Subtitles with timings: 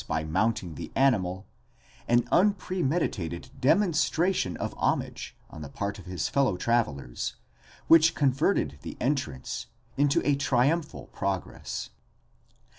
[0.07, 1.45] by mounting the animal,
[2.07, 7.35] an unpremeditated demonstration of homage on the part of his fellow travellers,
[7.87, 9.67] which converted the entrance
[9.97, 11.91] into a triumphal progress.